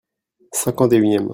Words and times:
Cinquante 0.51 0.93
et 0.93 0.97
unième. 0.99 1.29